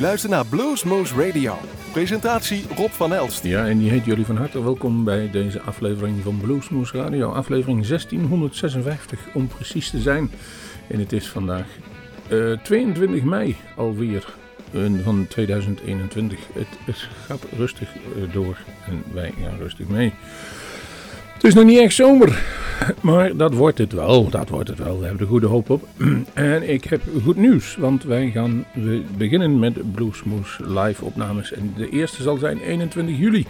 luistert 0.00 0.32
naar 0.32 0.46
Bluesmoose 0.46 1.26
Radio. 1.26 1.58
Presentatie 1.92 2.64
Rob 2.76 2.90
van 2.90 3.14
Elst. 3.14 3.42
Ja, 3.44 3.66
en 3.66 3.78
die 3.78 3.90
heet 3.90 4.04
jullie 4.04 4.26
van 4.26 4.36
harte 4.36 4.62
welkom 4.62 5.04
bij 5.04 5.30
deze 5.30 5.60
aflevering 5.60 6.22
van 6.22 6.38
Bluesmoose 6.38 6.96
Radio. 6.96 7.32
Aflevering 7.32 7.86
1656 7.86 9.18
om 9.34 9.48
precies 9.48 9.90
te 9.90 10.00
zijn. 10.00 10.30
En 10.88 10.98
het 10.98 11.12
is 11.12 11.28
vandaag 11.28 11.66
uh, 12.30 12.58
22 12.58 13.22
mei 13.22 13.56
alweer 13.76 14.34
van 15.02 15.26
2021. 15.28 16.38
Het, 16.84 17.08
gaat 17.26 17.44
rustig 17.56 17.88
uh, 17.94 18.32
door 18.32 18.58
en 18.86 19.02
wij 19.12 19.32
gaan 19.42 19.58
rustig 19.58 19.88
mee. 19.88 20.14
Het 21.40 21.48
is 21.48 21.54
nog 21.54 21.64
niet 21.64 21.78
echt 21.78 21.94
zomer, 21.94 22.42
maar 23.00 23.36
dat 23.36 23.54
wordt 23.54 23.78
het 23.78 23.92
wel. 23.92 24.30
Dat 24.30 24.48
wordt 24.48 24.68
het 24.68 24.78
wel. 24.78 24.98
We 24.98 25.04
hebben 25.04 25.22
er 25.22 25.30
goede 25.30 25.46
hoop 25.46 25.70
op. 25.70 25.88
En 26.34 26.70
ik 26.70 26.84
heb 26.84 27.02
goed 27.24 27.36
nieuws, 27.36 27.76
want 27.76 28.02
wij 28.02 28.30
gaan 28.30 28.64
we 28.74 29.02
beginnen 29.16 29.58
met 29.58 29.92
Bluesmoes 29.92 30.58
live 30.62 31.04
opnames. 31.04 31.52
En 31.52 31.74
de 31.76 31.88
eerste 31.88 32.22
zal 32.22 32.36
zijn 32.36 32.58
21 32.58 33.18
juli. 33.18 33.46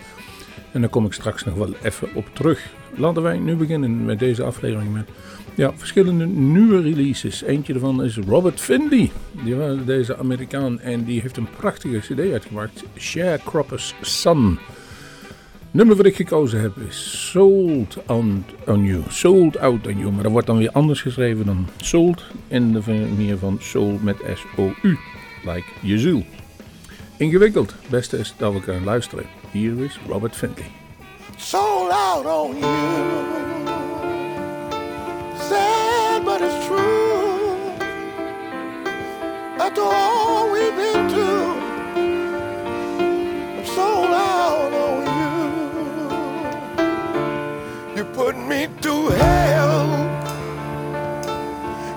En 0.72 0.80
daar 0.80 0.90
kom 0.90 1.06
ik 1.06 1.12
straks 1.12 1.44
nog 1.44 1.54
wel 1.54 1.74
even 1.82 2.08
op 2.14 2.26
terug. 2.32 2.66
Laten 2.96 3.22
wij 3.22 3.38
nu 3.38 3.54
beginnen 3.54 4.04
met 4.04 4.18
deze 4.18 4.42
aflevering 4.42 4.92
met 4.92 5.08
ja, 5.54 5.72
verschillende 5.76 6.26
nieuwe 6.26 6.80
releases. 6.80 7.42
Eentje 7.42 7.72
daarvan 7.72 8.04
is 8.04 8.16
Robert 8.16 8.60
Finley. 8.60 9.10
Die 9.44 9.54
was 9.54 9.76
deze 9.84 10.16
Amerikaan 10.16 10.80
en 10.80 11.04
die 11.04 11.20
heeft 11.20 11.36
een 11.36 11.48
prachtige 11.56 11.98
cd 11.98 12.32
uitgebracht. 12.32 12.82
Sharecropper's 12.98 13.94
Son. 14.00 14.58
Nummer 15.70 15.96
wat 15.96 16.06
ik 16.06 16.16
gekozen 16.16 16.60
heb 16.60 16.76
is 16.88 17.30
Sold 17.30 17.96
on, 18.06 18.44
on 18.66 18.84
You. 18.84 19.02
Sold 19.08 19.58
Out 19.58 19.86
on 19.86 19.98
You. 19.98 20.12
Maar 20.12 20.22
dat 20.22 20.32
wordt 20.32 20.46
dan 20.46 20.58
weer 20.58 20.70
anders 20.70 21.02
geschreven 21.02 21.46
dan 21.46 21.68
Sold. 21.76 22.24
En 22.48 22.72
de 22.72 22.80
manier 22.86 23.38
van 23.38 23.58
Soul 23.60 23.98
met 24.02 24.16
S-O-U. 24.34 24.98
Like 25.44 25.64
je 25.80 25.98
ziel. 25.98 26.24
Ingewikkeld. 27.16 27.74
Beste 27.88 28.18
is 28.18 28.34
dat 28.36 28.52
we 28.52 28.60
kunnen 28.60 28.84
luisteren. 28.84 29.24
Hier 29.50 29.84
is 29.84 29.98
Robert 30.08 30.36
Finley. 30.36 30.70
Sold 31.36 31.90
out 31.90 32.26
on 32.26 32.58
you. 32.58 32.72
Sad 35.48 36.24
but 36.24 36.40
it's 36.40 36.66
true. 36.66 37.18
After 39.58 39.82
all 39.82 40.52
we've 40.52 40.76
been 40.76 41.08
through. 41.08 41.29
Put 48.24 48.36
me 48.36 48.66
through 48.82 49.08
hell, 49.08 49.88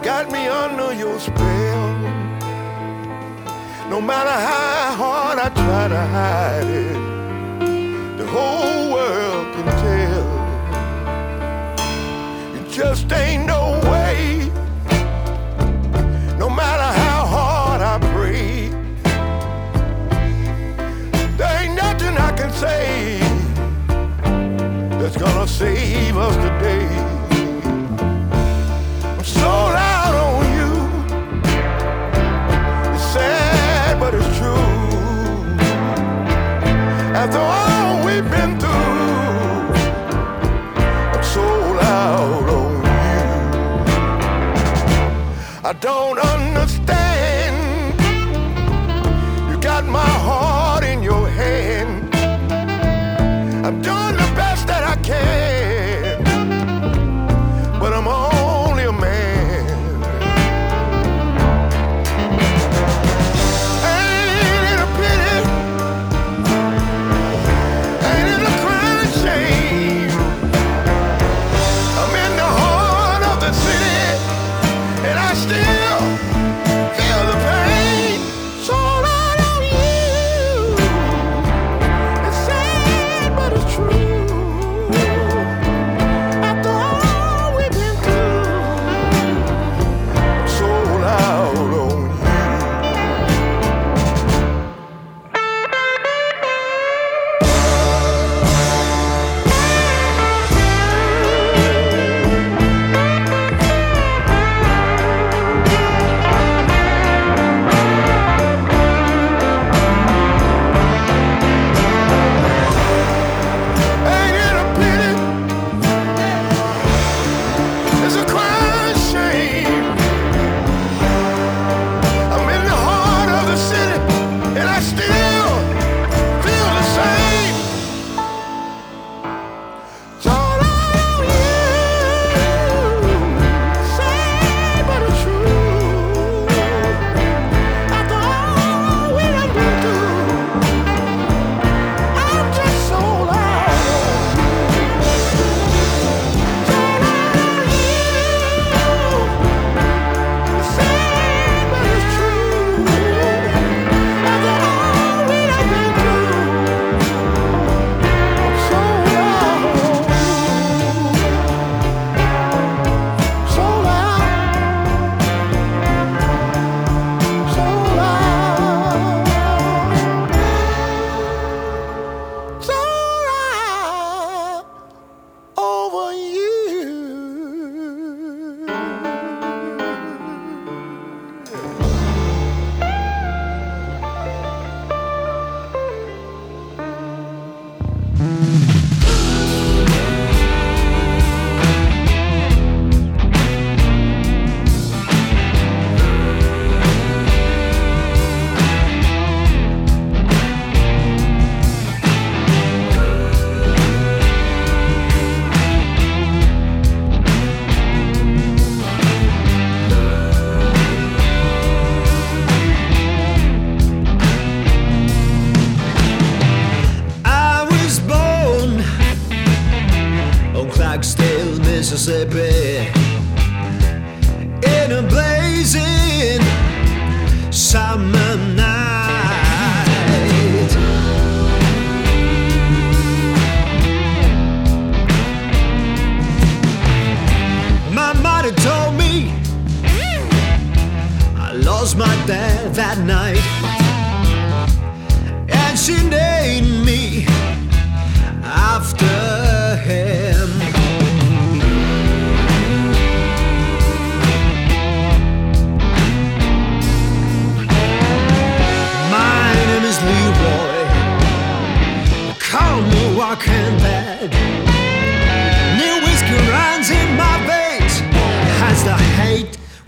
got 0.02 0.32
me 0.32 0.48
under 0.48 0.94
your 0.94 1.20
spell. 1.20 1.90
No 3.90 4.00
matter 4.00 4.38
how 4.50 4.96
hard 5.02 5.38
I 5.38 5.50
try 5.50 5.88
to 5.90 6.04
hide 6.18 6.70
it, 6.86 8.18
the 8.20 8.26
whole 8.36 8.94
world 8.94 9.46
can 9.54 9.68
tell. 9.86 10.30
It 12.58 12.66
just 12.72 13.12
ain't 13.12 13.46
no 13.46 13.64
way, 13.92 14.50
no 16.40 16.50
matter 16.50 16.90
how 17.04 17.20
hard 17.36 17.82
I 17.82 17.96
pray. 18.16 18.70
There 21.38 21.54
ain't 21.62 21.76
nothing 21.76 22.16
I 22.18 22.32
can 22.38 22.52
say 22.54 23.03
don't 45.84 46.18
understand. 46.18 46.43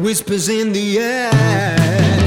Whispers 0.05 0.49
in 0.49 0.71
the 0.71 0.99
air. 0.99 2.24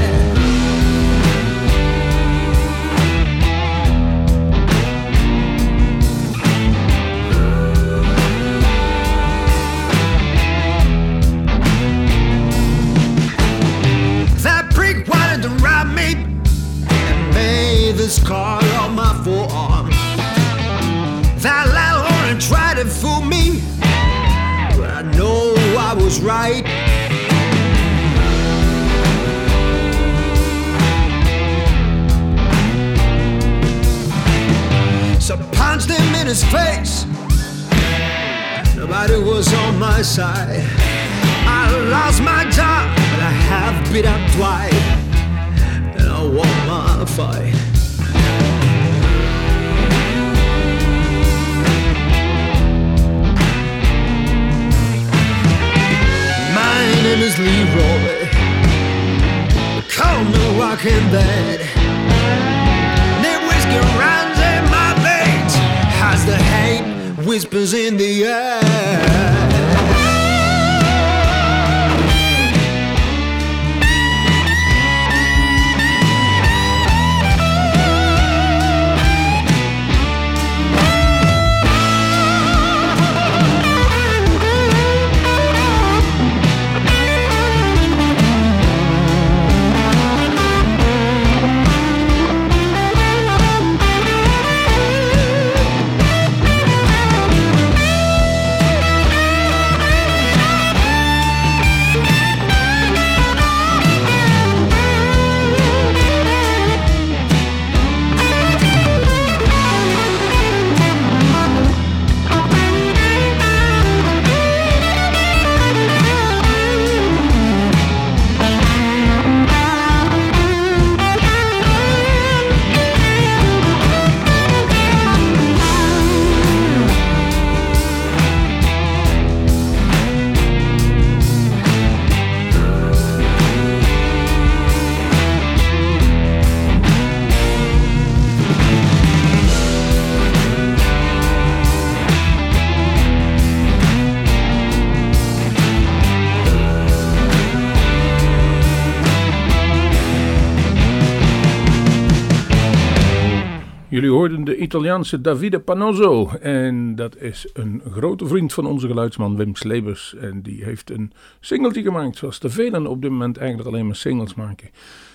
Italiaanse 154.69 155.21
Davide 155.21 155.59
Panozzo. 155.59 156.29
En 156.29 156.95
dat 156.95 157.17
is 157.17 157.49
een 157.53 157.81
grote 157.91 158.27
vriend 158.27 158.53
van 158.53 158.65
onze 158.65 158.87
geluidsman 158.87 159.35
Wim 159.35 159.55
Slebers. 159.55 160.15
En 160.15 160.41
die 160.41 160.63
heeft 160.63 160.91
een 160.91 161.11
singeltje 161.39 161.81
gemaakt, 161.81 162.17
zoals 162.17 162.39
de 162.39 162.49
velen 162.49 162.87
op 162.87 163.01
dit 163.01 163.11
moment 163.11 163.37
eigenlijk 163.37 163.69
alleen 163.69 163.85
maar 163.85 163.95
singles 163.95 164.33
maken. 164.33 164.69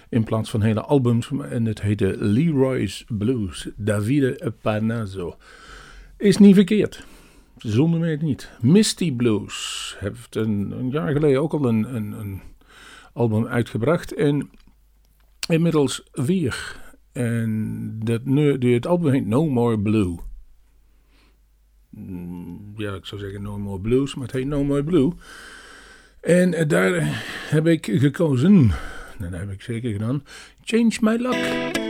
In 0.09 0.25
plaats 0.25 0.51
van 0.51 0.63
hele 0.63 0.81
albums. 0.81 1.31
En 1.51 1.65
het 1.65 1.83
heette 1.83 2.17
Leroy's 2.19 3.05
Blues. 3.09 3.69
Davide 3.77 4.53
Panozzo. 4.63 5.37
Is 6.17 6.37
niet 6.37 6.55
verkeerd. 6.55 7.05
Zonder 7.57 8.01
meer 8.01 8.23
niet. 8.23 8.51
Misty 8.61 9.13
Blues 9.13 9.97
heeft 9.99 10.37
een, 10.37 10.75
een 10.79 10.91
jaar 10.91 11.13
geleden 11.13 11.43
ook 11.43 11.53
al 11.53 11.65
een, 11.65 11.95
een, 11.95 12.13
een 12.13 12.41
album 13.13 13.47
uitgebracht. 13.47 14.15
En 14.15 14.51
inmiddels 15.49 16.03
vier. 16.13 16.83
En 17.15 17.91
dat, 18.05 18.25
nu, 18.25 18.75
het 18.75 18.87
album 18.87 19.13
heet 19.13 19.27
No 19.27 19.49
More 19.49 19.79
Blue. 19.79 20.17
Mm, 21.91 22.73
Ja, 22.77 22.95
ik 22.95 23.05
zou 23.07 23.21
zeggen 23.21 23.43
No 23.43 23.59
More 23.59 23.81
Blues, 23.81 24.15
maar 24.15 24.27
het 24.27 24.35
heet 24.35 24.47
No 24.47 24.65
More 24.65 24.85
Blue. 24.85 25.13
En 26.21 26.55
eh, 26.55 26.69
daar 26.69 26.93
heb 27.49 27.67
ik 27.67 27.87
gekozen, 27.87 28.55
en 29.19 29.31
dat 29.31 29.41
heb 29.41 29.51
ik 29.51 29.63
zeker 29.63 29.93
gedaan, 29.93 30.23
Change 30.65 30.97
My 31.01 31.17
Luck. 31.17 31.84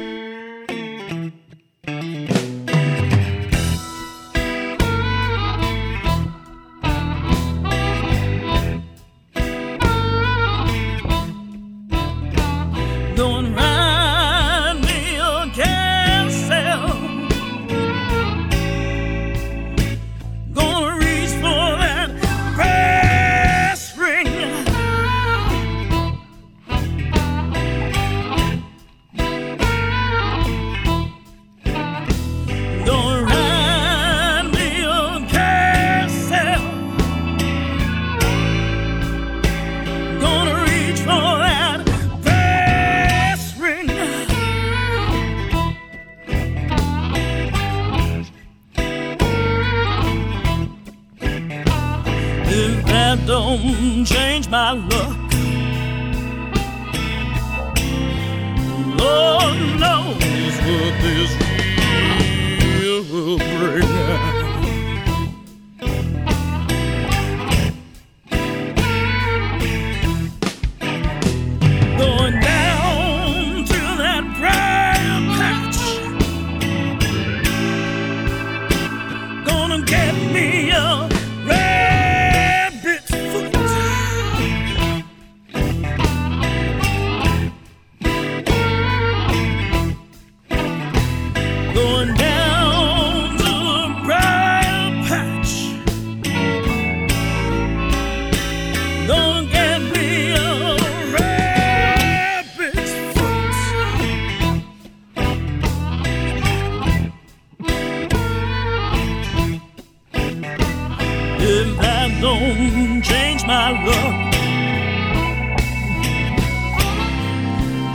that 111.80 112.20
don't 112.20 113.02
change 113.02 113.44
my 113.46 113.70
love. 113.86 114.34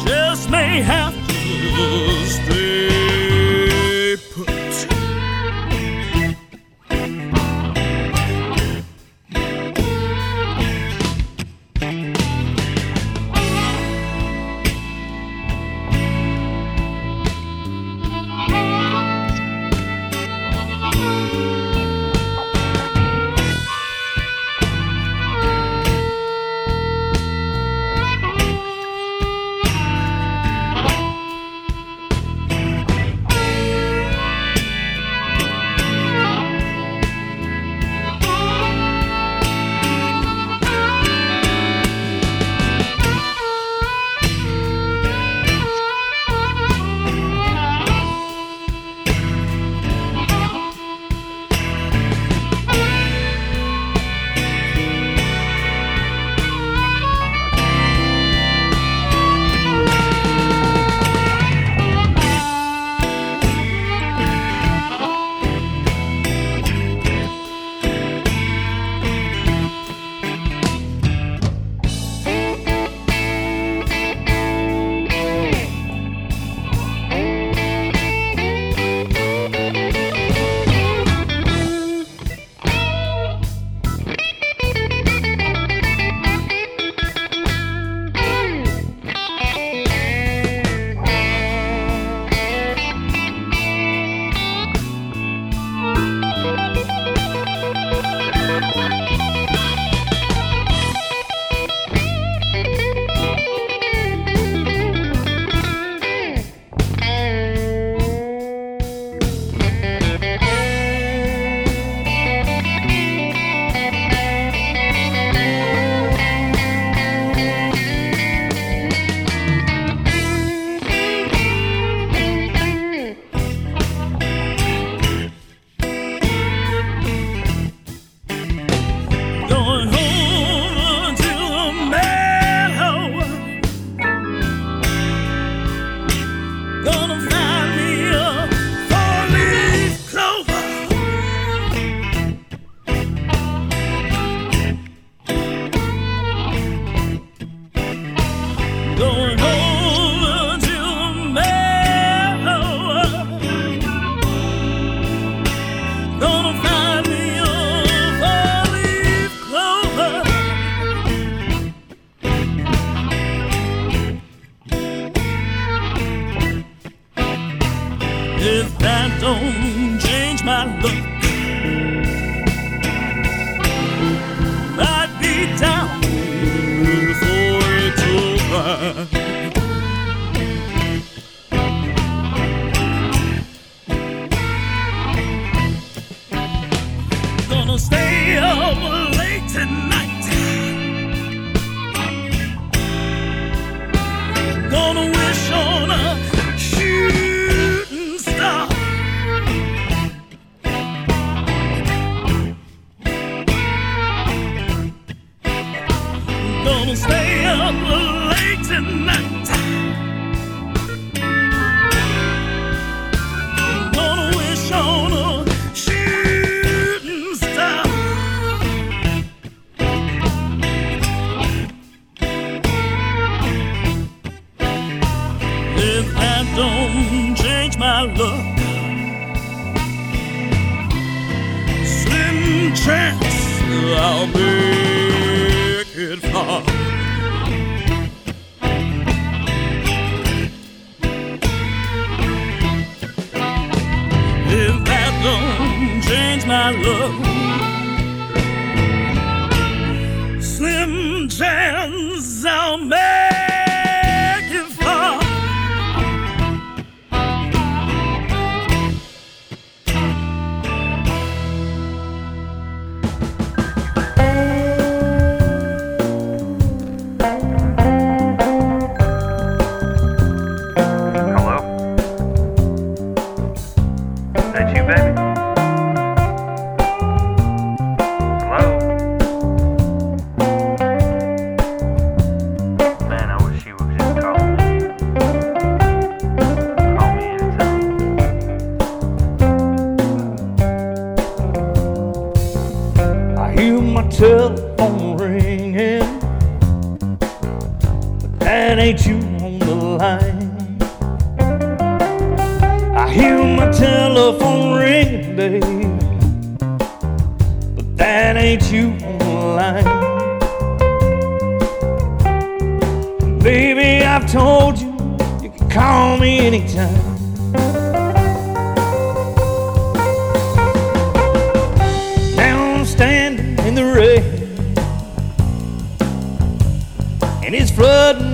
Just 0.05 0.49
may 0.49 0.81
have 0.81 1.13
to 1.27 2.25
stay. 2.25 3.08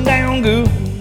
down, 0.04 0.42
girl. 0.42 0.95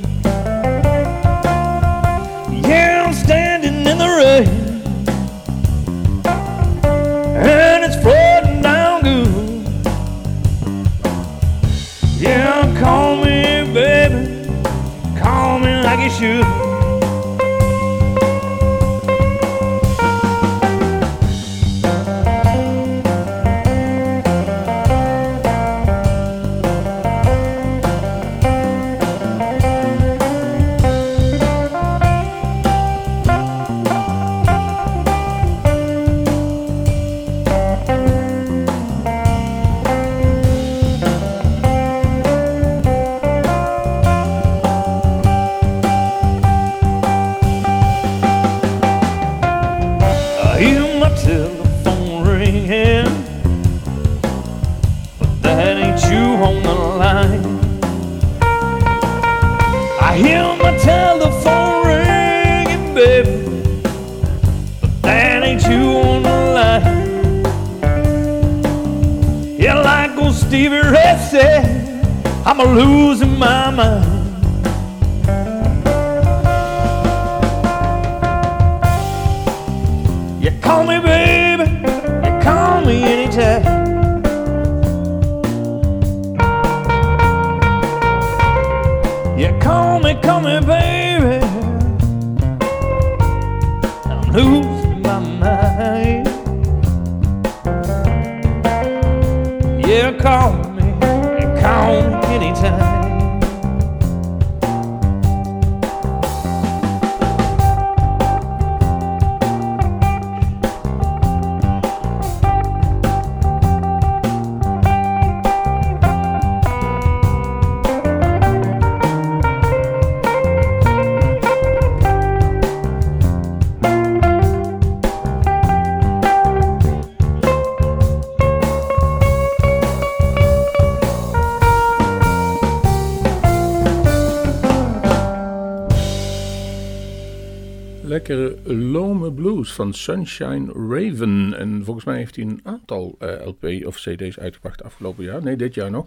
Lekkere 138.28 138.74
Lome 138.74 139.32
Blues 139.32 139.72
van 139.72 139.92
Sunshine 139.94 140.72
Raven. 140.72 141.54
En 141.58 141.84
volgens 141.84 142.04
mij 142.04 142.16
heeft 142.16 142.36
hij 142.36 142.44
een 142.44 142.60
aantal 142.62 143.16
eh, 143.18 143.46
LP 143.46 143.86
of 143.86 143.96
CD's 143.96 144.38
uitgebracht 144.38 144.82
afgelopen 144.82 145.24
jaar. 145.24 145.42
Nee, 145.42 145.56
dit 145.56 145.74
jaar 145.74 145.90
nog. 145.90 146.06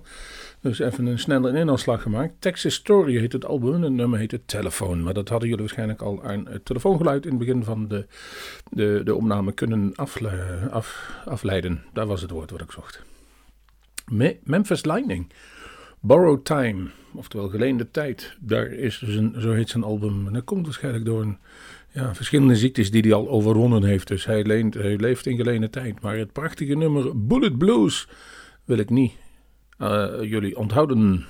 Dus 0.61 0.79
even 0.79 1.05
een 1.05 1.19
snelle 1.19 1.59
inhaalslag 1.59 2.01
gemaakt. 2.01 2.33
Texas 2.39 2.73
Story 2.73 3.17
heet 3.17 3.31
het 3.33 3.45
album 3.45 3.73
en 3.73 3.81
het 3.81 3.91
nummer 3.91 4.19
heet 4.19 4.31
het 4.31 4.47
Telefoon. 4.47 5.03
Maar 5.03 5.13
dat 5.13 5.29
hadden 5.29 5.47
jullie 5.47 5.63
waarschijnlijk 5.63 6.01
al 6.01 6.23
aan 6.23 6.47
het 6.47 6.65
telefoongeluid 6.65 7.23
in 7.23 7.29
het 7.29 7.39
begin 7.39 7.63
van 7.63 7.87
de, 7.87 8.05
de, 8.71 9.01
de 9.03 9.15
opname 9.15 9.51
kunnen 9.51 9.91
afle- 9.95 10.69
af, 10.71 11.11
afleiden. 11.25 11.83
Daar 11.93 12.05
was 12.07 12.21
het 12.21 12.31
woord 12.31 12.51
wat 12.51 12.61
ik 12.61 12.71
zocht. 12.71 13.03
Me- 14.11 14.37
Memphis 14.43 14.85
Lightning. 14.85 15.31
Borrowed 15.99 16.45
Time, 16.45 16.87
oftewel 17.13 17.49
geleende 17.49 17.91
tijd. 17.91 18.35
Daar 18.39 18.67
is 18.67 18.99
dus 18.99 19.15
een, 19.15 19.35
zo 19.39 19.51
heet 19.51 19.69
zijn 19.69 19.83
album. 19.83 20.27
En 20.27 20.33
dat 20.33 20.43
komt 20.43 20.65
waarschijnlijk 20.65 21.05
door 21.05 21.21
een, 21.21 21.37
ja, 21.97 22.15
verschillende 22.15 22.55
ziektes 22.55 22.91
die 22.91 23.01
hij 23.01 23.13
al 23.13 23.29
overwonnen 23.29 23.83
heeft. 23.83 24.07
Dus 24.07 24.25
hij, 24.25 24.43
leent, 24.43 24.73
hij 24.73 24.95
leeft 24.97 25.25
in 25.25 25.35
geleende 25.35 25.69
tijd. 25.69 26.01
Maar 26.01 26.17
het 26.17 26.31
prachtige 26.31 26.73
nummer 26.73 27.25
Bullet 27.27 27.57
Blues 27.57 28.07
wil 28.65 28.77
ik 28.77 28.89
niet 28.89 29.13
eh, 29.77 30.07
jullie 30.21 30.57
onthouden. 30.57 31.25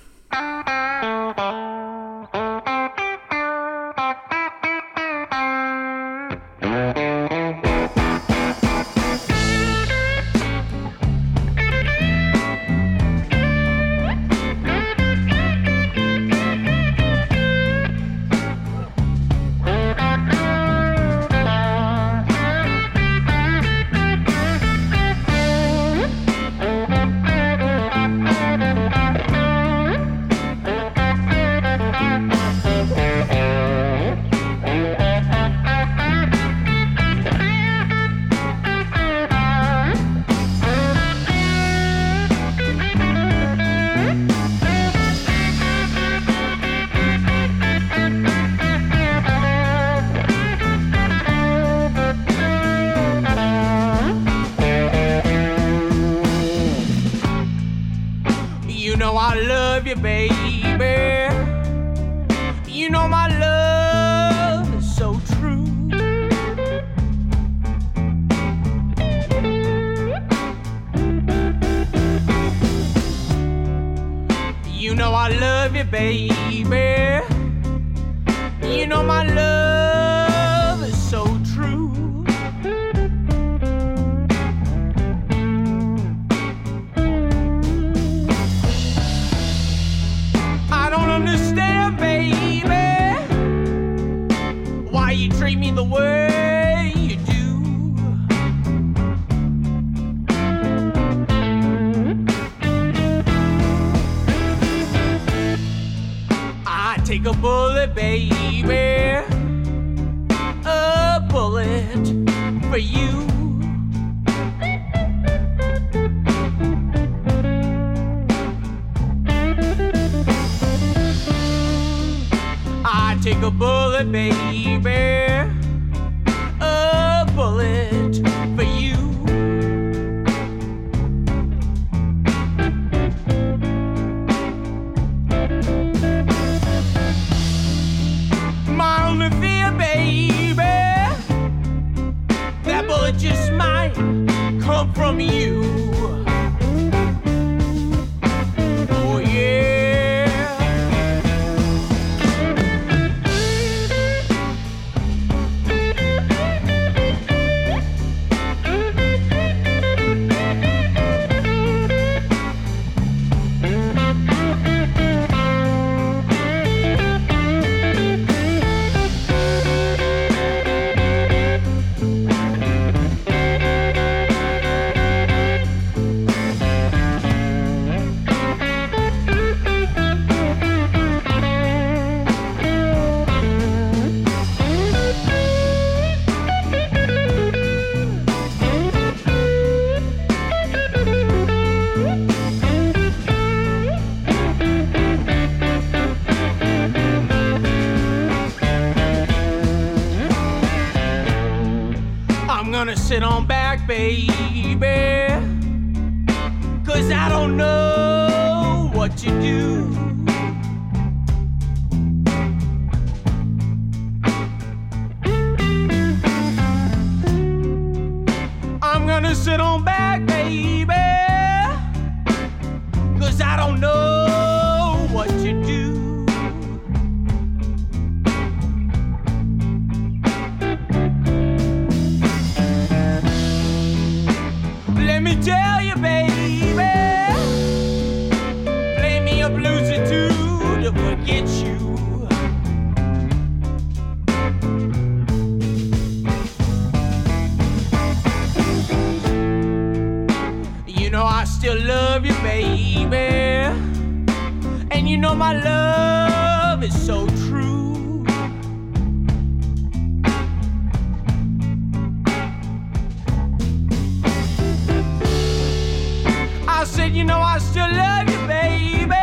Still 267.77 267.95
love 267.95 268.27
you, 268.27 268.47
baby. 268.47 269.13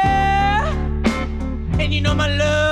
And 1.83 1.93
you 1.93 2.01
know, 2.01 2.15
my 2.15 2.29
love 2.29 2.64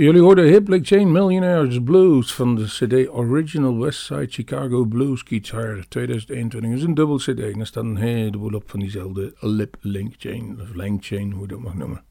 Jullie 0.00 0.20
hoorden 0.20 0.44
Hip 0.44 0.68
Like 0.68 0.84
Chain 0.84 1.12
Millionaires 1.12 1.82
Blues 1.82 2.34
van 2.34 2.54
de 2.54 2.64
CD 2.64 3.08
Original 3.08 3.78
Westside 3.78 4.26
Chicago 4.28 4.84
Blues 4.84 5.22
Guitar 5.22 5.84
2021. 5.88 6.70
Dat 6.70 6.78
is 6.78 6.84
een 6.84 6.94
dubbel 6.94 7.16
CD 7.16 7.38
en 7.38 7.60
er 7.60 7.66
staat 7.66 7.84
een 7.84 7.96
heleboel 7.96 8.52
op 8.52 8.70
van 8.70 8.80
diezelfde 8.80 9.32
Lip 9.40 9.76
Link 9.80 10.14
Chain, 10.18 10.58
of 10.60 10.74
Link 10.74 11.04
Chain, 11.04 11.32
hoe 11.32 11.42
je 11.42 11.48
dat 11.48 11.60
mag 11.60 11.74
noemen. 11.74 12.02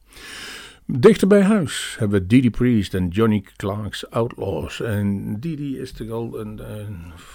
Dichter 0.86 1.28
bij 1.28 1.42
huis 1.42 1.96
hebben 1.98 2.20
we 2.20 2.26
Didi 2.26 2.50
Priest 2.50 2.94
en 2.94 3.08
Johnny 3.08 3.44
Clark's 3.56 4.06
Outlaws. 4.10 4.80
En 4.80 5.36
Didi 5.40 5.78
is 5.78 5.92
toch 5.92 6.10
al 6.10 6.40
een, 6.40 6.60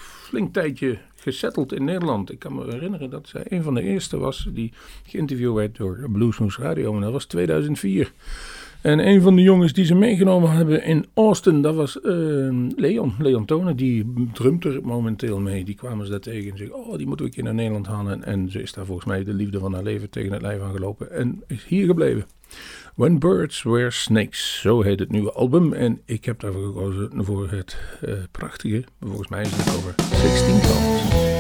flink 0.02 0.54
tijdje 0.54 0.98
gesetteld 1.16 1.74
in 1.74 1.84
Nederland. 1.84 2.32
Ik 2.32 2.40
kan 2.40 2.56
me 2.56 2.64
herinneren 2.72 3.10
dat 3.10 3.28
zij 3.28 3.46
een 3.50 3.64
van 3.64 3.74
de 3.74 3.82
eerste 3.82 4.18
was 4.18 4.48
die 4.52 4.74
geïnterviewd 5.06 5.56
werd 5.56 5.78
door 5.78 6.10
Bluesmoose 6.12 6.62
Radio. 6.62 6.96
En 6.96 7.02
dat 7.02 7.12
was 7.12 7.26
2004. 7.26 8.12
En 8.86 9.08
een 9.08 9.22
van 9.22 9.36
de 9.36 9.42
jongens 9.42 9.74
die 9.74 9.86
ze 9.86 9.96
meegenomen 9.96 10.52
hebben 10.52 10.84
in 10.84 11.06
Austin, 11.14 11.62
dat 11.62 11.76
was 11.76 12.00
uh, 12.04 12.68
Leon. 12.76 13.14
Leon 13.20 13.46
Tonen, 13.46 13.76
die 13.76 14.14
drumt 14.34 14.66
er 14.66 14.80
momenteel 14.84 15.40
mee. 15.40 15.64
Die 15.64 15.76
kwamen 15.76 16.06
ze 16.06 16.12
daar 16.12 16.20
tegen 16.20 16.52
en 16.52 16.58
zeiden, 16.58 16.78
oh, 16.78 16.98
die 16.98 17.08
moeten 17.08 17.26
we 17.26 17.32
een 17.32 17.36
keer 17.38 17.44
naar 17.44 17.54
Nederland 17.54 17.88
halen. 17.88 18.24
En 18.24 18.52
ze 18.52 18.62
is 18.62 18.74
daar 18.74 18.86
volgens 18.86 19.08
mij 19.08 19.24
de 19.24 19.34
liefde 19.34 19.60
van 19.60 19.74
haar 19.74 19.84
leven 19.84 20.10
tegen 20.10 20.32
het 20.32 20.42
lijf 20.42 20.62
aangelopen 20.62 21.12
en 21.12 21.44
is 21.48 21.66
hier 21.66 21.86
gebleven. 21.86 22.26
When 22.96 23.20
Birds 23.20 23.64
Were 23.64 23.92
Snakes, 23.92 24.60
zo 24.62 24.82
heet 24.82 25.00
het 25.00 25.12
nieuwe 25.12 25.32
album. 25.32 25.74
En 25.74 26.02
ik 26.06 26.26
heb 26.26 26.40
daarvoor 26.40 26.66
gekozen 26.66 27.10
voor 27.14 27.50
het 27.50 27.78
uh, 28.06 28.14
prachtige, 28.32 28.84
volgens 29.02 29.28
mij 29.28 29.42
is 29.42 29.56
het 29.56 29.76
over 29.76 29.94
16 29.98 30.62
Tons. 30.62 31.35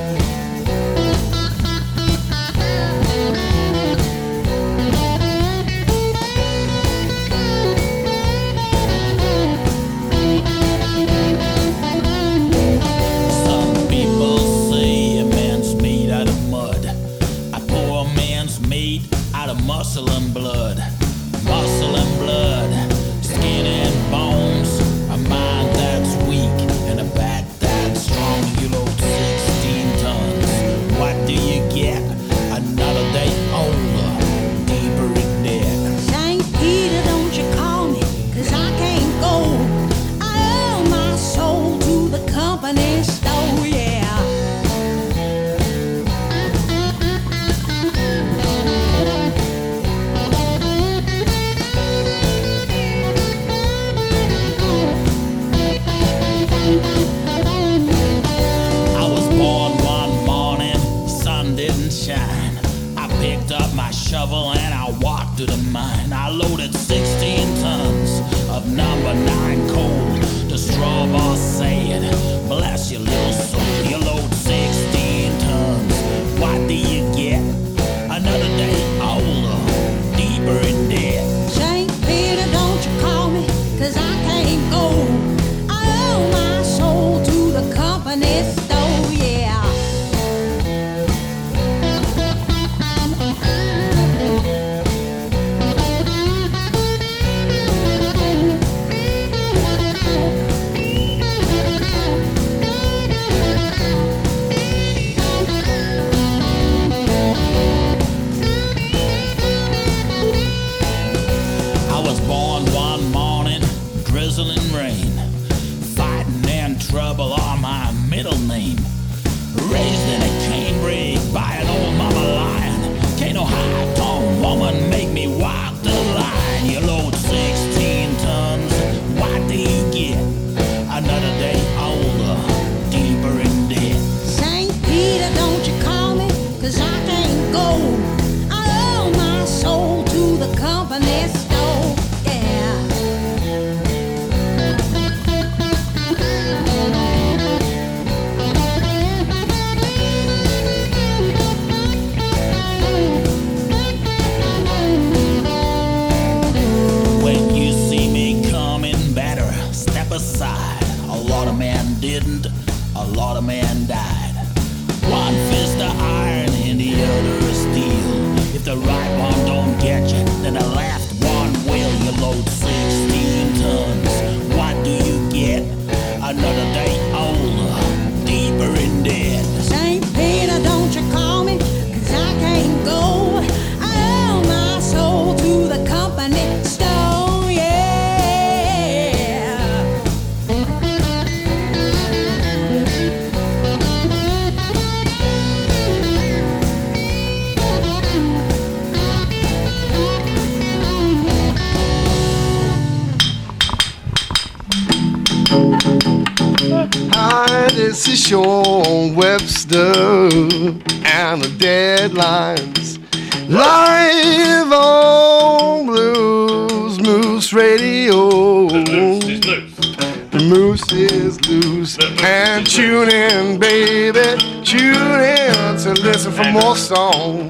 song. 226.85 227.44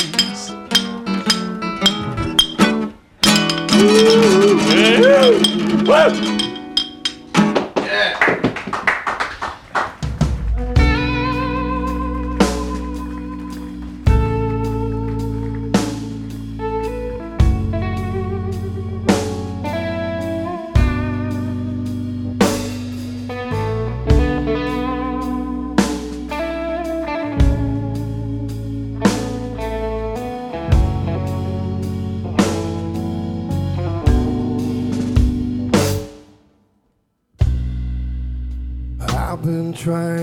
More 39.85 40.14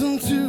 listen 0.00 0.18
to 0.20 0.47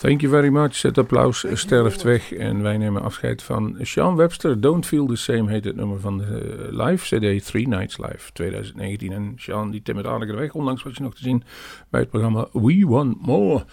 Thank 0.00 0.20
you 0.20 0.32
very 0.32 0.48
much. 0.48 0.82
Het 0.82 0.98
applaus 0.98 1.46
sterft 1.52 2.02
weg 2.02 2.32
en 2.32 2.62
wij 2.62 2.76
nemen 2.76 3.02
afscheid 3.02 3.42
van 3.42 3.76
Sean 3.82 4.16
Webster. 4.16 4.60
Don't 4.60 4.86
Feel 4.86 5.06
the 5.06 5.16
Same 5.16 5.50
heet 5.50 5.64
het 5.64 5.76
nummer 5.76 6.00
van 6.00 6.18
de 6.18 6.68
live 6.70 7.16
CD 7.16 7.44
Three 7.44 7.68
Nights 7.68 7.98
Live 7.98 8.32
2019. 8.32 9.12
En 9.12 9.32
Sean 9.36 9.70
die 9.70 9.82
timmert 9.82 10.06
aardig 10.06 10.28
de 10.28 10.34
weg, 10.34 10.54
onlangs 10.54 10.82
was 10.82 10.96
je 10.96 11.02
nog 11.02 11.14
te 11.14 11.22
zien 11.22 11.42
bij 11.90 12.00
het 12.00 12.10
programma 12.10 12.48
We 12.52 12.86
Want 12.86 13.26
More. 13.26 13.64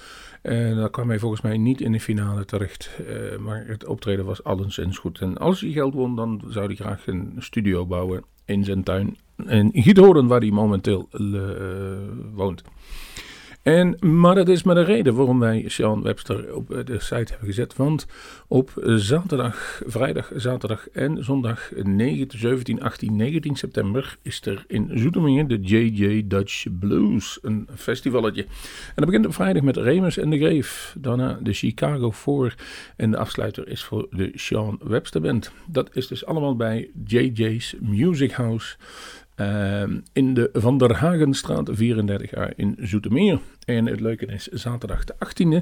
En 0.41 0.75
daar 0.75 0.89
kwam 0.89 1.09
hij 1.09 1.19
volgens 1.19 1.41
mij 1.41 1.57
niet 1.57 1.82
in 1.82 1.91
de 1.91 1.99
finale 1.99 2.45
terecht. 2.45 2.89
Uh, 3.01 3.38
maar 3.38 3.65
het 3.67 3.86
optreden 3.86 4.25
was 4.25 4.43
alleszins 4.43 4.97
goed. 4.97 5.19
En 5.19 5.38
als 5.38 5.61
hij 5.61 5.71
geld 5.71 5.93
won, 5.93 6.15
dan 6.15 6.41
zou 6.47 6.65
hij 6.65 6.75
graag 6.75 7.07
een 7.07 7.36
studio 7.39 7.86
bouwen 7.86 8.23
in 8.45 8.63
zijn 8.63 8.84
tuin. 8.84 9.17
In 9.45 9.71
Giethoorn, 9.73 10.28
waar 10.28 10.39
hij 10.39 10.51
momenteel 10.51 11.09
woont. 12.34 12.63
En, 13.68 13.97
maar 13.99 14.36
dat 14.36 14.49
is 14.49 14.63
maar 14.63 14.76
de 14.76 14.84
reden 14.84 15.15
waarom 15.15 15.39
wij 15.39 15.63
Sean 15.68 16.01
Webster 16.01 16.55
op 16.55 16.68
de 16.68 16.99
site 16.99 17.32
hebben 17.32 17.47
gezet. 17.47 17.76
Want 17.76 18.07
op 18.47 18.72
zaterdag, 18.95 19.82
vrijdag, 19.86 20.32
zaterdag 20.36 20.89
en 20.89 21.24
zondag 21.24 21.72
9, 21.84 22.28
17, 22.39 22.82
18, 22.82 23.15
19 23.15 23.55
september 23.55 24.18
is 24.22 24.45
er 24.45 24.65
in 24.68 24.91
Zoetermeer 24.93 25.47
de 25.47 25.59
JJ 25.59 26.28
Dutch 26.28 26.65
Blues, 26.80 27.39
een 27.41 27.68
festivalletje. 27.76 28.43
En 28.43 28.93
dat 28.95 29.05
begint 29.05 29.26
op 29.26 29.34
vrijdag 29.34 29.63
met 29.63 29.78
Remus 29.78 30.18
en 30.18 30.30
de 30.30 30.38
Greef. 30.38 30.95
Daarna 30.99 31.39
de 31.41 31.53
Chicago 31.53 32.11
4 32.11 32.55
en 32.95 33.11
de 33.11 33.18
afsluiter 33.18 33.68
is 33.68 33.84
voor 33.84 34.07
de 34.09 34.32
Sean 34.34 34.80
Webster 34.84 35.22
Band. 35.22 35.51
Dat 35.65 35.89
is 35.95 36.07
dus 36.07 36.26
allemaal 36.26 36.55
bij 36.55 36.89
JJ's 37.05 37.76
Music 37.80 38.32
House. 38.32 38.76
Ehm, 39.38 39.99
in 40.13 40.33
de 40.33 40.49
Van 40.53 40.77
der 40.77 40.95
Hagenstraat 40.95 41.69
34a 41.73 42.49
in 42.55 42.75
Zoetermeer. 42.79 43.39
En 43.65 43.85
het 43.85 43.99
leuke 43.99 44.25
is, 44.25 44.47
zaterdag 44.47 45.03
de 45.03 45.15
18e 45.19 45.61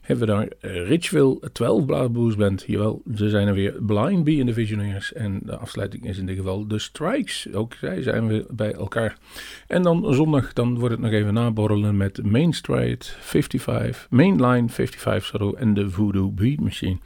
hebben 0.00 0.26
we 0.26 0.32
daar 0.32 0.48
Richville 0.60 1.40
12 1.52 1.84
Blaasboes 1.84 2.36
Band. 2.36 2.64
Jawel, 2.66 3.02
ze 3.14 3.28
zijn 3.28 3.48
er 3.48 3.54
weer 3.54 3.82
Blind 3.82 4.24
Bee 4.24 4.36
in 4.36 4.46
de 4.46 4.52
Visionaires. 4.52 5.12
En 5.12 5.40
de 5.42 5.56
afsluiting 5.56 6.06
is 6.06 6.18
in 6.18 6.26
dit 6.26 6.36
geval 6.36 6.68
de 6.68 6.78
Strikes. 6.78 7.52
Ook 7.52 7.74
zij 7.74 8.02
zijn 8.02 8.26
weer 8.26 8.44
bij 8.50 8.72
elkaar. 8.72 9.18
En 9.66 9.82
dan 9.82 10.14
zondag, 10.14 10.52
dan 10.52 10.78
wordt 10.78 10.94
het 10.94 11.02
nog 11.02 11.12
even 11.12 11.34
naborrelen 11.34 11.96
met 11.96 12.22
Main 12.24 12.52
Street 12.52 13.16
55, 13.20 14.06
Mainline 14.10 14.68
55 14.68 15.24
sorry, 15.24 15.54
en 15.54 15.74
de 15.74 15.90
Voodoo 15.90 16.30
Beat 16.30 16.60
Machine. 16.60 16.98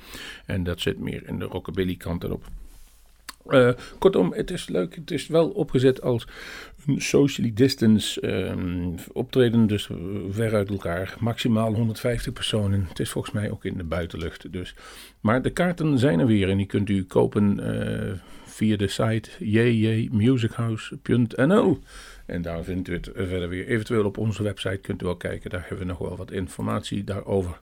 En 0.47 0.63
dat 0.63 0.81
zit 0.81 0.99
meer 0.99 1.29
in 1.29 1.39
de 1.39 1.45
rockabilly 1.45 1.97
kant 1.97 2.25
erop. 2.25 2.45
Uh, 3.51 3.71
kortom, 3.99 4.33
het 4.33 4.51
is 4.51 4.69
leuk. 4.69 4.95
Het 4.95 5.11
is 5.11 5.27
wel 5.27 5.49
opgezet 5.49 6.03
als 6.03 6.27
een 6.87 7.01
socially 7.01 7.53
distance 7.55 8.27
um, 8.51 8.95
optreden, 9.13 9.67
dus 9.67 9.89
ver 10.31 10.55
uit 10.55 10.71
elkaar. 10.71 11.15
Maximaal 11.19 11.75
150 11.75 12.33
personen. 12.33 12.87
Het 12.89 12.99
is 12.99 13.11
volgens 13.11 13.35
mij 13.35 13.51
ook 13.51 13.65
in 13.65 13.77
de 13.77 13.85
buitenlucht. 13.85 14.53
Dus. 14.53 14.75
Maar 15.21 15.43
de 15.43 15.51
kaarten 15.51 15.99
zijn 15.99 16.21
er 16.21 16.27
weer 16.27 16.49
en 16.49 16.57
die 16.57 16.67
kunt 16.67 16.89
u 16.89 17.05
kopen 17.05 17.61
uh, 17.61 18.13
via 18.45 18.77
de 18.77 18.89
site 18.89 19.31
jjmusichouse.nl. 19.39 21.79
En 22.27 22.43
daar 22.43 22.65
vindt 22.65 22.89
u 22.89 22.93
het 22.93 23.11
verder 23.15 23.49
weer. 23.49 23.67
Eventueel 23.67 24.05
op 24.05 24.19
onze 24.19 24.43
website 24.43 24.79
kunt 24.79 25.03
u 25.03 25.05
wel 25.05 25.17
kijken. 25.17 25.51
Daar 25.51 25.61
hebben 25.61 25.79
we 25.79 25.85
nog 25.85 25.99
wel 25.99 26.17
wat 26.17 26.31
informatie 26.31 27.05
daarover. 27.05 27.61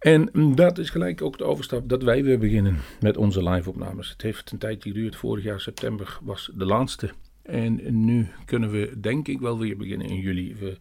En 0.00 0.30
dat 0.54 0.78
is 0.78 0.90
gelijk 0.90 1.22
ook 1.22 1.38
de 1.38 1.44
overstap 1.44 1.88
dat 1.88 2.02
wij 2.02 2.24
weer 2.24 2.38
beginnen 2.38 2.76
met 3.00 3.16
onze 3.16 3.42
live-opnames. 3.50 4.10
Het 4.10 4.22
heeft 4.22 4.50
een 4.50 4.58
tijdje 4.58 4.90
geduurd. 4.90 5.16
Vorig 5.16 5.44
jaar 5.44 5.60
september 5.60 6.18
was 6.22 6.50
de 6.54 6.64
laatste. 6.64 7.10
En 7.42 8.04
nu 8.04 8.28
kunnen 8.44 8.70
we 8.70 9.00
denk 9.00 9.28
ik 9.28 9.40
wel 9.40 9.58
weer 9.58 9.76
beginnen 9.76 10.06
in 10.06 10.20
juli. 10.20 10.56
We 10.58 10.76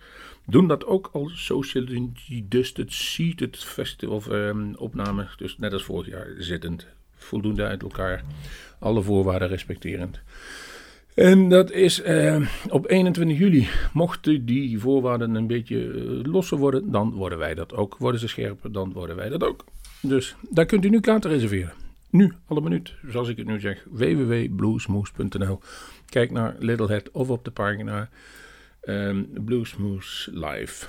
doen 0.45 0.67
dat 0.67 0.85
ook 0.85 1.09
als 1.13 1.45
Social 1.45 1.85
Dusted 2.43 2.93
Seated 2.93 3.57
Festival 3.57 4.15
of, 4.15 4.27
um, 4.27 4.75
opname. 4.75 5.27
Dus 5.37 5.57
net 5.57 5.73
als 5.73 5.83
vorig 5.83 6.07
jaar 6.07 6.27
zittend. 6.37 6.87
Voldoende 7.15 7.63
uit 7.63 7.81
elkaar. 7.81 8.23
Alle 8.79 9.01
voorwaarden 9.01 9.47
respecterend. 9.47 10.19
En 11.19 11.49
dat 11.49 11.71
is 11.71 12.01
eh, 12.01 12.41
op 12.69 12.89
21 12.89 13.37
juli. 13.37 13.67
Mochten 13.93 14.45
die 14.45 14.79
voorwaarden 14.79 15.35
een 15.35 15.47
beetje 15.47 15.75
uh, 15.75 16.23
losser 16.23 16.57
worden, 16.57 16.91
dan 16.91 17.11
worden 17.11 17.37
wij 17.37 17.53
dat 17.53 17.73
ook. 17.73 17.95
Worden 17.97 18.19
ze 18.19 18.27
scherper, 18.27 18.71
dan 18.71 18.93
worden 18.93 19.15
wij 19.15 19.29
dat 19.29 19.43
ook. 19.43 19.65
Dus 20.01 20.35
daar 20.49 20.65
kunt 20.65 20.85
u 20.85 20.89
nu 20.89 20.99
kaarten 20.99 21.29
reserveren. 21.29 21.73
Nu, 22.09 22.33
alle 22.47 22.61
minuut, 22.61 22.93
zoals 23.07 23.29
ik 23.29 23.37
het 23.37 23.47
nu 23.47 23.59
zeg, 23.59 23.85
www.bluesmoose.nl. 23.91 25.59
Kijk 26.05 26.31
naar 26.31 26.55
Littlehead 26.59 27.11
of 27.11 27.29
op 27.29 27.45
de 27.45 27.51
pagina 27.51 28.09
um, 28.83 29.29
Bluesmoose 29.45 30.31
Live. 30.33 30.87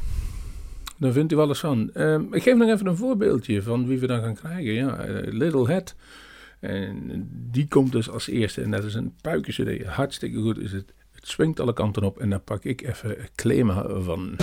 Dan 0.98 1.12
vindt 1.12 1.32
u 1.32 1.36
alles 1.36 1.58
van. 1.58 1.90
Um, 1.94 2.34
ik 2.34 2.42
geef 2.42 2.56
nog 2.56 2.68
even 2.68 2.86
een 2.86 2.96
voorbeeldje 2.96 3.62
van 3.62 3.86
wie 3.86 3.98
we 3.98 4.06
dan 4.06 4.22
gaan 4.22 4.34
krijgen. 4.34 4.72
Ja, 4.72 5.08
uh, 5.08 5.32
Littlehead. 5.32 5.94
En 6.60 7.28
die 7.50 7.68
komt 7.68 7.92
dus 7.92 8.10
als 8.10 8.28
eerste. 8.28 8.62
En 8.62 8.70
dat 8.70 8.84
is 8.84 8.94
een 8.94 9.14
puiken 9.20 9.52
Hartstikke 9.86 10.40
goed 10.40 10.58
is 10.58 10.72
het. 10.72 10.92
Het 11.12 11.28
swingt 11.28 11.60
alle 11.60 11.72
kanten 11.72 12.02
op. 12.02 12.18
En 12.18 12.30
daar 12.30 12.40
pak 12.40 12.64
ik 12.64 12.82
even 12.82 13.16
Klema 13.34 14.00
van. 14.00 14.36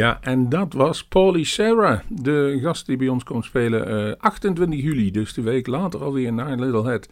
Ja, 0.00 0.18
en 0.30 0.48
dat 0.48 0.72
was 0.72 1.04
Paulie 1.04 1.44
Sarah, 1.44 2.00
de 2.08 2.58
gast 2.62 2.86
die 2.86 2.96
bij 2.96 3.08
ons 3.08 3.24
komt 3.24 3.44
spelen 3.44 4.08
eh 4.08 4.14
28 4.18 4.80
juli, 4.80 5.10
dus 5.10 5.34
de 5.34 5.42
week 5.42 5.66
later 5.66 6.02
alweer 6.02 6.32
naar 6.32 6.58
Little 6.58 6.84
Head. 6.84 7.08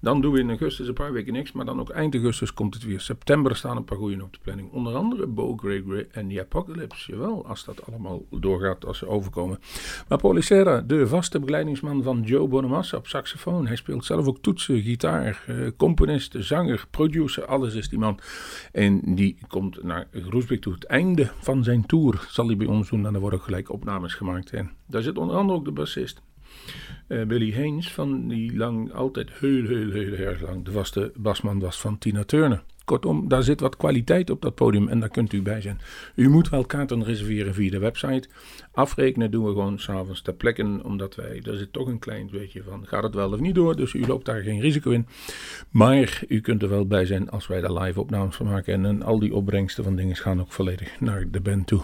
Dan 0.00 0.20
doen 0.20 0.32
we 0.32 0.38
in 0.38 0.48
augustus 0.48 0.88
een 0.88 0.94
paar 0.94 1.12
weken 1.12 1.32
niks, 1.32 1.52
maar 1.52 1.64
dan 1.64 1.80
ook 1.80 1.90
eind 1.90 2.14
augustus 2.14 2.54
komt 2.54 2.74
het 2.74 2.84
weer. 2.84 3.00
September 3.00 3.56
staan 3.56 3.76
een 3.76 3.84
paar 3.84 3.98
goeie 3.98 4.22
op 4.22 4.32
de 4.32 4.38
planning. 4.42 4.72
Onder 4.72 4.94
andere 4.94 5.26
Bo 5.26 5.56
Gregory 5.56 6.06
en 6.10 6.28
The 6.28 6.40
Apocalypse. 6.40 7.12
Jawel, 7.12 7.46
als 7.46 7.64
dat 7.64 7.86
allemaal 7.86 8.22
doorgaat, 8.30 8.84
als 8.86 8.98
ze 8.98 9.08
overkomen. 9.08 9.58
Maar 10.08 10.18
Paulie 10.18 10.42
Sarah, 10.42 10.82
de 10.86 11.06
vaste 11.06 11.38
begeleidingsman 11.38 12.02
van 12.02 12.22
Joe 12.22 12.48
Bonamassa 12.48 12.96
op 12.96 13.06
saxofoon. 13.06 13.66
Hij 13.66 13.76
speelt 13.76 14.04
zelf 14.04 14.26
ook 14.26 14.38
toetsen, 14.38 14.82
gitaar, 14.82 15.44
eh, 15.46 15.56
componist, 15.76 16.34
zanger, 16.38 16.86
producer, 16.90 17.44
alles 17.44 17.74
is 17.74 17.88
die 17.88 17.98
man. 17.98 18.18
En 18.72 19.00
die 19.14 19.36
komt 19.48 19.82
naar 19.82 20.06
Groesbeek 20.12 20.60
toe. 20.60 20.72
Het 20.72 20.84
einde 20.84 21.30
van 21.40 21.64
zijn 21.64 21.86
tour 21.86 22.26
zal 22.28 22.46
hij 22.46 22.56
bij 22.66 22.84
doen. 22.90 23.06
En 23.06 23.14
er 23.14 23.20
worden 23.20 23.40
gelijk 23.40 23.70
opnames 23.72 24.14
gemaakt. 24.14 24.52
En 24.52 24.70
daar 24.86 25.02
zit 25.02 25.18
onder 25.18 25.36
andere 25.36 25.58
ook 25.58 25.64
de 25.64 25.72
bassist. 25.72 26.22
eh, 27.06 27.22
Billy 27.22 27.52
Haynes, 27.52 27.92
van 27.92 28.28
die 28.28 28.56
lang, 28.56 28.92
altijd 28.92 29.30
heel, 29.32 29.66
heel, 29.66 29.90
heel 29.90 30.12
erg 30.12 30.40
lang 30.40 30.64
de 30.64 30.70
vaste 30.70 31.12
basman 31.16 31.58
was 31.58 31.80
van 31.80 31.98
Tina 31.98 32.24
Turner. 32.24 32.62
Kortom, 32.84 33.28
daar 33.28 33.42
zit 33.42 33.60
wat 33.60 33.76
kwaliteit 33.76 34.30
op 34.30 34.42
dat 34.42 34.54
podium 34.54 34.88
en 34.88 35.00
daar 35.00 35.08
kunt 35.08 35.32
u 35.32 35.42
bij 35.42 35.60
zijn. 35.60 35.80
U 36.14 36.28
moet 36.28 36.48
wel 36.48 36.64
kaarten 36.64 37.04
reserveren 37.04 37.54
via 37.54 37.70
de 37.70 37.78
website. 37.78 38.28
Afrekenen 38.72 39.30
doen 39.30 39.44
we 39.44 39.50
gewoon 39.50 39.78
s'avonds 39.78 40.22
ter 40.22 40.34
plekke, 40.34 40.80
omdat 40.82 41.14
wij, 41.14 41.42
er 41.44 41.56
zit 41.56 41.72
toch 41.72 41.86
een 41.86 41.98
klein 41.98 42.28
beetje 42.30 42.62
van, 42.62 42.86
gaat 42.86 43.02
het 43.02 43.14
wel 43.14 43.32
of 43.32 43.40
niet 43.40 43.54
door, 43.54 43.76
dus 43.76 43.92
u 43.92 44.06
loopt 44.06 44.26
daar 44.26 44.42
geen 44.42 44.60
risico 44.60 44.90
in. 44.90 45.06
Maar 45.70 46.22
u 46.28 46.40
kunt 46.40 46.62
er 46.62 46.68
wel 46.68 46.86
bij 46.86 47.06
zijn 47.06 47.30
als 47.30 47.46
wij 47.46 47.60
daar 47.60 47.72
live 47.72 48.00
opnames 48.00 48.36
van 48.36 48.46
maken 48.46 48.74
en, 48.74 48.84
en 48.84 49.02
al 49.02 49.18
die 49.18 49.34
opbrengsten 49.34 49.84
van 49.84 49.96
dingen 49.96 50.16
gaan 50.16 50.40
ook 50.40 50.52
volledig 50.52 51.00
naar 51.00 51.30
de 51.30 51.40
band 51.40 51.66
toe. 51.66 51.82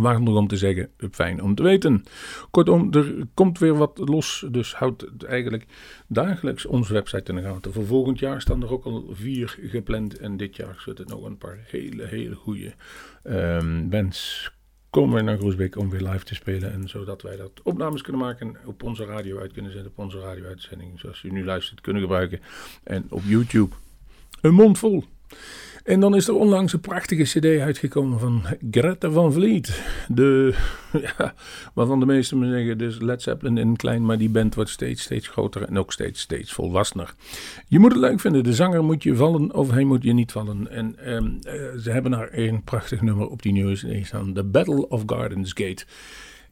Waarom 0.00 0.22
nog 0.22 0.36
om 0.36 0.46
te 0.46 0.56
zeggen, 0.56 0.90
fijn 1.10 1.42
om 1.42 1.54
te 1.54 1.62
weten. 1.62 2.04
Kortom, 2.50 2.92
er 2.92 3.14
komt 3.34 3.58
weer 3.58 3.76
wat 3.76 3.98
los, 3.98 4.46
dus 4.50 4.74
houd 4.74 5.06
eigenlijk 5.26 5.66
dagelijks 6.08 6.66
onze 6.66 6.92
website 6.92 7.30
in 7.30 7.36
de 7.36 7.42
gaten. 7.42 7.72
Voor 7.72 7.86
volgend 7.86 8.18
jaar 8.18 8.40
staan 8.40 8.62
er 8.62 8.72
ook 8.72 8.84
al 8.84 9.06
vier 9.10 9.58
gepland 9.62 10.18
en 10.18 10.36
dit 10.36 10.56
jaar 10.56 10.76
zitten 10.78 11.06
nog 11.06 11.24
een 11.24 11.38
paar 11.38 11.58
hele, 11.66 12.06
hele 12.06 12.34
goede 12.34 12.74
ehm 13.22 13.88
bands 13.88 14.52
komen 14.94 15.14
we 15.16 15.22
naar 15.22 15.38
Groesbeek 15.38 15.76
om 15.76 15.90
weer 15.90 16.08
live 16.08 16.24
te 16.24 16.34
spelen. 16.34 16.72
En 16.72 16.88
zodat 16.88 17.22
wij 17.22 17.36
dat 17.36 17.62
opnames 17.62 18.02
kunnen 18.02 18.22
maken 18.22 18.46
en 18.46 18.66
op 18.66 18.82
onze 18.82 19.04
radio 19.04 19.38
uit 19.38 19.52
kunnen 19.52 19.72
zetten, 19.72 19.90
op 19.90 19.98
onze 19.98 20.20
radio-uitzending 20.20 21.00
zoals 21.00 21.22
u 21.22 21.30
nu 21.30 21.44
luistert 21.44 21.80
kunnen 21.80 22.02
gebruiken. 22.02 22.40
En 22.82 23.06
op 23.08 23.22
YouTube. 23.24 23.74
Een 24.40 24.54
mond 24.54 24.78
vol. 24.78 25.04
En 25.84 26.00
dan 26.00 26.14
is 26.14 26.28
er 26.28 26.34
onlangs 26.34 26.72
een 26.72 26.80
prachtige 26.80 27.22
cd 27.22 27.60
uitgekomen 27.60 28.18
van 28.18 28.42
Greta 28.70 29.10
van 29.10 29.32
Vliet. 29.32 29.82
De, 30.08 30.54
ja, 31.18 31.34
waarvan 31.74 32.00
de 32.00 32.06
meesten 32.06 32.38
me 32.38 32.50
zeggen, 32.50 32.78
dus 32.78 33.00
Led 33.00 33.22
Zeppelin 33.22 33.58
in 33.58 33.76
klein, 33.76 34.04
maar 34.04 34.18
die 34.18 34.28
band 34.28 34.54
wordt 34.54 34.70
steeds, 34.70 35.02
steeds 35.02 35.28
groter 35.28 35.62
en 35.62 35.78
ook 35.78 35.92
steeds, 35.92 36.20
steeds 36.20 36.52
volwassener. 36.52 37.14
Je 37.68 37.78
moet 37.78 37.92
het 37.92 38.00
leuk 38.00 38.20
vinden, 38.20 38.44
de 38.44 38.54
zanger 38.54 38.84
moet 38.84 39.02
je 39.02 39.16
vallen 39.16 39.54
of 39.54 39.70
hij 39.70 39.84
moet 39.84 40.02
je 40.02 40.12
niet 40.12 40.32
vallen. 40.32 40.70
En 40.70 40.98
ehm, 40.98 41.30
eh, 41.42 41.78
ze 41.80 41.90
hebben 41.90 42.10
daar 42.10 42.28
een 42.32 42.62
prachtig 42.62 43.02
nummer 43.02 43.28
op 43.28 43.42
die 43.42 43.52
nieuwe 43.52 43.74
cd 43.74 44.06
staan, 44.06 44.32
The 44.32 44.44
Battle 44.44 44.88
of 44.88 45.02
Gardens 45.06 45.52
Gate. 45.54 45.84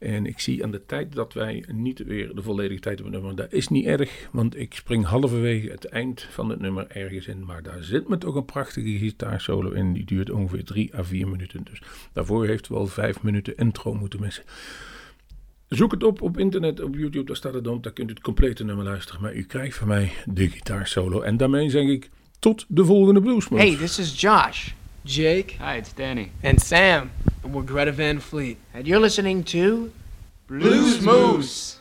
En 0.03 0.26
ik 0.26 0.40
zie 0.40 0.64
aan 0.64 0.70
de 0.70 0.86
tijd 0.86 1.12
dat 1.12 1.32
wij 1.32 1.64
niet 1.72 2.05
weer 2.05 2.34
de 2.34 2.42
volledige 2.42 2.80
tijd 2.80 2.98
het 2.98 3.11
nummer. 3.11 3.36
Dat 3.36 3.53
is 3.53 3.68
niet 3.68 3.86
erg, 3.86 4.28
want 4.32 4.59
ik 4.59 4.74
spring 4.74 5.05
halverwege 5.05 5.70
het 5.70 5.84
eind 5.84 6.26
van 6.30 6.48
het 6.48 6.61
nummer 6.61 6.86
ergens 6.88 7.26
in. 7.26 7.44
Maar 7.44 7.62
daar 7.62 7.82
zit 7.82 8.09
me 8.09 8.18
toch 8.18 8.34
een 8.34 8.44
prachtige 8.44 8.98
gitaarsolo 8.98 9.70
in. 9.70 9.92
Die 9.92 10.05
duurt 10.05 10.30
ongeveer 10.30 10.64
3 10.64 10.96
à 10.96 11.03
4 11.03 11.28
minuten. 11.28 11.64
Dus 11.70 11.82
daarvoor 12.12 12.46
heeft 12.46 12.68
wel 12.68 12.86
5 12.86 13.22
minuten 13.22 13.57
intro 13.57 13.94
moeten 13.94 14.20
missen. 14.20 14.44
Zoek 15.68 15.92
het 15.92 16.03
op 16.03 16.22
op 16.22 16.38
internet, 16.38 16.80
op 16.80 16.94
YouTube, 16.94 17.24
daar 17.24 17.36
staat 17.36 17.55
het 17.55 17.66
op. 17.66 17.82
Daar 17.82 17.92
kunt 17.92 18.11
u 18.11 18.12
het 18.12 18.22
complete 18.22 18.64
nummer 18.64 18.84
luisteren. 18.84 19.22
Maar 19.22 19.34
u 19.34 19.42
krijgt 19.42 19.76
van 19.76 19.88
mij 19.88 20.12
de 20.24 20.50
gitaarsolo. 20.50 21.20
En 21.20 21.36
daarmee 21.36 21.70
zeg 21.70 21.88
ik 21.88 22.11
tot 22.38 22.64
de 22.68 22.84
volgende 22.84 23.20
Bluesmoes. 23.20 23.61
Hey, 23.61 23.76
this 23.76 23.98
is 23.98 24.20
Josh. 24.20 24.70
Jake. 25.05 25.57
Hi, 25.59 25.76
it's 25.76 25.92
Danny. 25.92 26.30
And 26.42 26.62
Sam. 26.62 27.11
And 27.42 27.53
we're 27.53 27.62
Greta 27.62 27.92
Van 27.92 28.20
Fleet. 28.20 28.59
And 28.72 28.86
you're 28.86 29.00
listening 29.00 29.42
to 29.44 29.92
Blues 30.46 31.03
Moose. 31.03 31.80